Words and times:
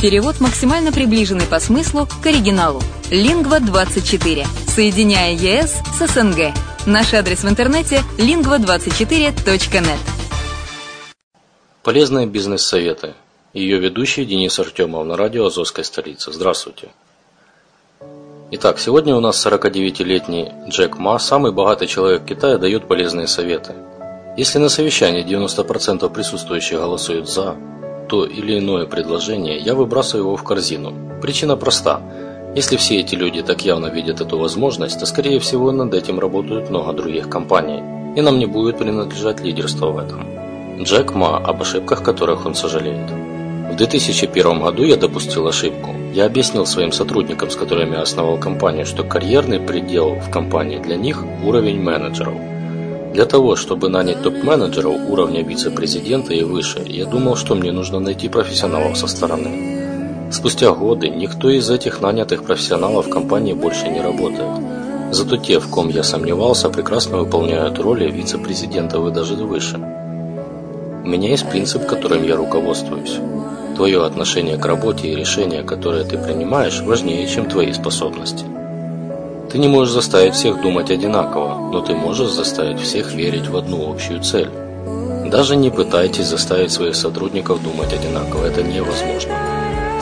Перевод 0.00 0.40
максимально 0.40 0.92
приближенный 0.92 1.46
по 1.46 1.58
смыслу 1.58 2.06
к 2.22 2.26
оригиналу. 2.26 2.82
Лингва24. 3.10 4.46
Соединяя 4.68 5.32
ЕС 5.32 5.80
с 5.98 6.06
СНГ. 6.06 6.52
Наш 6.84 7.14
адрес 7.14 7.44
в 7.44 7.48
интернете 7.48 8.02
lingva24.net. 8.18 9.98
Полезные 11.82 12.26
бизнес-советы. 12.26 13.14
Ее 13.54 13.78
ведущий 13.78 14.26
Денис 14.26 14.58
Артемов 14.58 15.06
на 15.06 15.16
радио 15.16 15.46
Азовской 15.46 15.82
столицы. 15.82 16.30
Здравствуйте. 16.30 16.90
Итак, 18.50 18.78
сегодня 18.78 19.16
у 19.16 19.20
нас 19.20 19.44
49-летний 19.46 20.52
Джек 20.68 20.98
Ма, 20.98 21.18
самый 21.18 21.52
богатый 21.52 21.88
человек 21.88 22.26
Китая, 22.26 22.58
дает 22.58 22.86
полезные 22.86 23.28
советы. 23.28 23.72
Если 24.36 24.58
на 24.58 24.68
совещании 24.68 25.24
90% 25.24 26.12
присутствующих 26.12 26.78
голосуют 26.78 27.30
«за», 27.30 27.56
то 28.08 28.24
или 28.24 28.58
иное 28.58 28.86
предложение, 28.86 29.58
я 29.58 29.74
выбрасываю 29.74 30.26
его 30.26 30.36
в 30.36 30.42
корзину. 30.42 30.92
Причина 31.20 31.56
проста. 31.56 32.00
Если 32.54 32.76
все 32.76 33.00
эти 33.00 33.14
люди 33.14 33.42
так 33.42 33.62
явно 33.64 33.86
видят 33.86 34.20
эту 34.20 34.38
возможность, 34.38 34.98
то 34.98 35.06
скорее 35.06 35.38
всего 35.40 35.72
над 35.72 35.92
этим 35.94 36.18
работают 36.18 36.70
много 36.70 36.92
других 36.92 37.28
компаний, 37.28 37.82
и 38.16 38.22
нам 38.22 38.38
не 38.38 38.46
будет 38.46 38.78
принадлежать 38.78 39.40
лидерство 39.40 39.90
в 39.90 39.98
этом. 39.98 40.24
Джек 40.82 41.14
Ма, 41.14 41.36
об 41.38 41.62
ошибках 41.62 42.02
которых 42.02 42.46
он 42.46 42.54
сожалеет. 42.54 43.10
В 43.70 43.76
2001 43.76 44.60
году 44.60 44.84
я 44.84 44.96
допустил 44.96 45.46
ошибку. 45.48 45.90
Я 46.14 46.26
объяснил 46.26 46.64
своим 46.66 46.92
сотрудникам, 46.92 47.50
с 47.50 47.56
которыми 47.56 47.94
я 47.94 48.02
основал 48.02 48.38
компанию, 48.38 48.86
что 48.86 49.04
карьерный 49.04 49.60
предел 49.60 50.14
в 50.14 50.30
компании 50.30 50.78
для 50.78 50.96
них– 50.96 51.24
уровень 51.44 51.82
менеджеров. 51.82 52.55
Для 53.16 53.24
того, 53.24 53.56
чтобы 53.56 53.88
нанять 53.88 54.22
топ-менеджеров 54.22 55.08
уровня 55.08 55.42
вице-президента 55.42 56.34
и 56.34 56.42
выше, 56.42 56.84
я 56.86 57.06
думал, 57.06 57.34
что 57.34 57.54
мне 57.54 57.72
нужно 57.72 57.98
найти 57.98 58.28
профессионалов 58.28 58.98
со 58.98 59.06
стороны. 59.06 60.28
Спустя 60.30 60.70
годы 60.72 61.08
никто 61.08 61.48
из 61.48 61.70
этих 61.70 62.02
нанятых 62.02 62.44
профессионалов 62.44 63.06
в 63.06 63.08
компании 63.08 63.54
больше 63.54 63.88
не 63.88 64.02
работает. 64.02 64.50
Зато 65.12 65.38
те, 65.38 65.60
в 65.60 65.70
ком 65.70 65.88
я 65.88 66.02
сомневался, 66.02 66.68
прекрасно 66.68 67.16
выполняют 67.16 67.78
роли 67.78 68.10
вице-президента 68.10 68.98
и 68.98 69.10
даже 69.10 69.34
выше. 69.36 69.78
У 71.02 71.08
меня 71.08 71.30
есть 71.30 71.48
принцип, 71.48 71.86
которым 71.86 72.22
я 72.22 72.36
руководствуюсь. 72.36 73.16
Твое 73.76 74.04
отношение 74.04 74.58
к 74.58 74.66
работе 74.66 75.08
и 75.08 75.16
решения, 75.16 75.62
которые 75.62 76.04
ты 76.04 76.18
принимаешь, 76.18 76.82
важнее, 76.82 77.26
чем 77.26 77.48
твои 77.48 77.72
способности. 77.72 78.44
Ты 79.56 79.60
не 79.62 79.68
можешь 79.68 79.94
заставить 79.94 80.34
всех 80.34 80.60
думать 80.60 80.90
одинаково, 80.90 81.70
но 81.72 81.80
ты 81.80 81.94
можешь 81.94 82.30
заставить 82.30 82.78
всех 82.78 83.14
верить 83.14 83.48
в 83.48 83.56
одну 83.56 83.90
общую 83.90 84.22
цель. 84.22 84.50
Даже 85.30 85.56
не 85.56 85.70
пытайтесь 85.70 86.26
заставить 86.26 86.72
своих 86.72 86.94
сотрудников 86.94 87.62
думать 87.62 87.90
одинаково, 87.90 88.44
это 88.44 88.62
невозможно. 88.62 89.32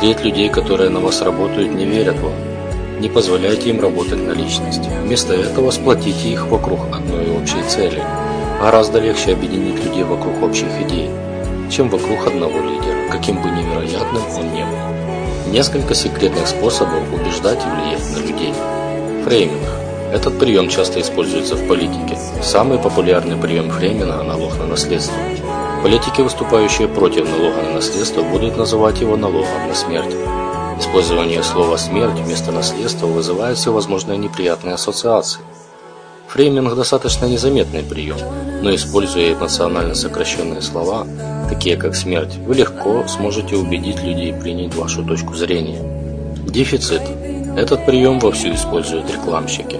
Треть 0.00 0.24
людей, 0.24 0.48
которые 0.48 0.90
на 0.90 0.98
вас 0.98 1.22
работают, 1.22 1.72
не 1.72 1.84
верят 1.84 2.16
вам. 2.18 2.32
Не 3.00 3.08
позволяйте 3.08 3.70
им 3.70 3.80
работать 3.80 4.26
на 4.26 4.32
личности. 4.32 4.90
Вместо 5.04 5.34
этого 5.34 5.70
сплотите 5.70 6.30
их 6.30 6.48
вокруг 6.48 6.80
одной 6.92 7.30
общей 7.30 7.62
цели– 7.68 8.02
Гораздо 8.60 8.98
легче 8.98 9.34
объединить 9.34 9.84
людей 9.84 10.02
вокруг 10.02 10.42
общих 10.42 10.66
идей, 10.80 11.10
чем 11.70 11.90
вокруг 11.90 12.26
одного 12.26 12.58
лидера, 12.58 13.08
каким 13.08 13.40
бы 13.40 13.50
невероятным 13.50 14.22
он 14.36 14.52
ни 14.52 14.64
был. 14.64 15.52
Несколько 15.52 15.94
секретных 15.94 16.48
способов 16.48 17.02
убеждать 17.12 17.60
и 17.64 17.68
влиять 17.68 18.10
на 18.10 18.26
людей. 18.26 18.52
Фрейминг. 19.24 19.62
Этот 20.12 20.38
прием 20.38 20.68
часто 20.68 21.00
используется 21.00 21.56
в 21.56 21.66
политике. 21.66 22.18
Самый 22.42 22.78
популярный 22.78 23.36
прием 23.36 23.70
фрейминга– 23.70 24.22
налог 24.22 24.58
на 24.58 24.66
наследство. 24.66 25.16
Политики, 25.82 26.20
выступающие 26.20 26.88
против 26.88 27.26
налога 27.30 27.62
на 27.62 27.74
наследство, 27.76 28.22
будут 28.22 28.58
называть 28.58 29.00
его 29.00 29.16
налогом 29.16 29.66
на 29.66 29.74
смерть. 29.74 30.14
Использование 30.78 31.42
слова 31.42 31.78
«смерть» 31.78 32.20
вместо 32.20 32.52
наследства 32.52 33.06
вызывает 33.06 33.56
всевозможные 33.56 34.18
неприятные 34.18 34.74
ассоциации. 34.74 35.40
Фрейминг 36.28 36.74
достаточно 36.74 37.24
незаметный 37.24 37.82
прием, 37.82 38.18
но 38.60 38.74
используя 38.74 39.32
эмоционально 39.32 39.94
сокращенные 39.94 40.60
слова, 40.60 41.06
такие 41.48 41.78
как 41.78 41.96
смерть, 41.96 42.36
вы 42.46 42.56
легко 42.56 43.06
сможете 43.08 43.56
убедить 43.56 44.02
людей 44.02 44.34
принять 44.34 44.74
вашу 44.74 45.02
точку 45.02 45.34
зрения. 45.34 45.78
Дефицит. 46.46 47.02
Этот 47.56 47.86
прием 47.86 48.18
вовсю 48.18 48.52
используют 48.52 49.10
рекламщики. 49.10 49.78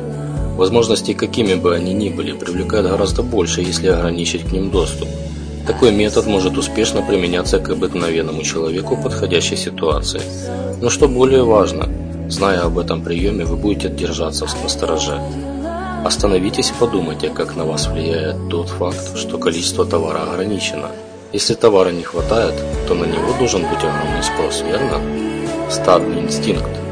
Возможности, 0.57 1.13
какими 1.13 1.55
бы 1.55 1.75
они 1.75 1.93
ни 1.93 2.09
были, 2.09 2.33
привлекают 2.33 2.89
гораздо 2.89 3.23
больше, 3.23 3.63
если 3.63 3.89
ограничить 3.89 4.49
к 4.49 4.53
ним 4.53 4.71
доступ. 4.71 5.09
Такой 5.67 5.91
метод 5.91 6.27
может 6.27 6.57
успешно 6.57 7.03
применяться 7.03 7.59
к 7.59 7.71
обыкновенному 7.71 8.43
человеку 8.43 8.95
в 8.95 9.03
подходящей 9.03 9.57
ситуации. 9.57 10.21
Но 10.81 10.89
что 10.89 11.09
более 11.09 11.43
важно, 11.43 11.89
зная 12.29 12.61
об 12.61 12.79
этом 12.79 13.03
приеме, 13.03 13.45
вы 13.45 13.57
будете 13.57 13.89
держаться 13.89 14.47
на 14.63 14.69
стороже. 14.69 15.19
Остановитесь 16.05 16.71
и 16.71 16.75
подумайте, 16.79 17.29
как 17.29 17.57
на 17.57 17.65
вас 17.65 17.89
влияет 17.89 18.37
тот 18.51 18.69
факт, 18.69 19.17
что 19.17 19.39
количество 19.39 19.85
товара 19.85 20.23
ограничено. 20.23 20.91
Если 21.33 21.55
товара 21.55 21.91
не 21.91 22.05
хватает, 22.05 22.55
то 22.87 22.95
на 22.95 23.05
него 23.05 23.37
должен 23.39 23.63
быть 23.63 23.79
огромный 23.79 24.23
спрос, 24.23 24.63
верно? 24.63 25.01
Стадный 25.71 26.21
инстинкт. 26.21 26.84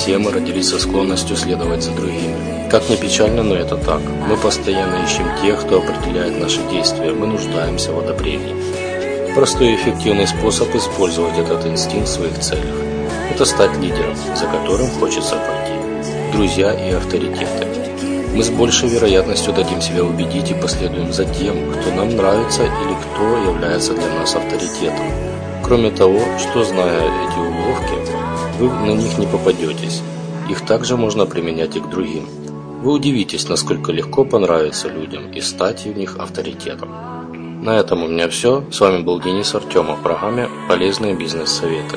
Все 0.00 0.16
мы 0.16 0.32
родились 0.32 0.70
со 0.70 0.78
склонностью 0.78 1.36
следовать 1.36 1.82
за 1.82 1.90
другими. 1.90 2.70
Как 2.70 2.88
ни 2.88 2.96
печально, 2.96 3.42
но 3.42 3.54
это 3.54 3.76
так. 3.76 4.00
Мы 4.26 4.38
постоянно 4.38 5.04
ищем 5.04 5.26
тех, 5.42 5.60
кто 5.60 5.76
определяет 5.76 6.40
наши 6.40 6.62
действия. 6.70 7.12
Мы 7.12 7.26
нуждаемся 7.26 7.92
в 7.92 7.98
одобрении. 7.98 8.54
Простой 9.34 9.72
и 9.72 9.74
эффективный 9.74 10.26
способ 10.26 10.74
использовать 10.74 11.38
этот 11.38 11.66
инстинкт 11.66 12.08
в 12.08 12.12
своих 12.12 12.38
целях– 12.38 12.74
это 13.30 13.44
стать 13.44 13.76
лидером, 13.76 14.16
за 14.34 14.46
которым 14.46 14.88
хочется 14.88 15.36
пойти. 15.36 15.74
Друзья 16.32 16.72
и 16.72 16.92
авторитеты– 16.92 17.66
мы 18.34 18.42
с 18.42 18.48
большей 18.48 18.88
вероятностью 18.88 19.52
дадим 19.52 19.82
себя 19.82 20.02
убедить 20.02 20.50
и 20.50 20.54
последуем 20.54 21.12
за 21.12 21.26
тем, 21.26 21.56
кто 21.72 21.90
нам 21.94 22.16
нравится 22.16 22.62
или 22.62 22.96
кто 23.02 23.36
является 23.52 23.92
для 23.92 24.08
нас 24.14 24.34
авторитетом. 24.34 25.04
Кроме 25.62 25.90
того, 25.90 26.20
что 26.38 26.64
зная 26.64 27.02
эти 27.02 27.38
уловки, 27.38 28.19
вы 28.60 28.68
на 28.68 28.94
них 28.94 29.16
не 29.16 29.26
попадетесь. 29.26 30.02
Их 30.50 30.66
также 30.66 30.98
можно 30.98 31.24
применять 31.24 31.76
и 31.76 31.80
к 31.80 31.88
другим. 31.88 32.28
Вы 32.82 32.92
удивитесь, 32.92 33.48
насколько 33.48 33.90
легко 33.90 34.24
понравиться 34.24 34.88
людям 34.88 35.32
и 35.32 35.40
стать 35.40 35.86
в 35.86 35.96
них 35.96 36.16
авторитетом. 36.18 36.90
На 37.64 37.78
этом 37.78 38.02
у 38.02 38.08
меня 38.08 38.28
все. 38.28 38.64
С 38.70 38.80
вами 38.80 39.02
был 39.02 39.20
Денис 39.20 39.54
Артемов 39.54 40.00
в 40.00 40.02
программе 40.02 40.48
«Полезные 40.68 41.14
бизнес-советы». 41.14 41.96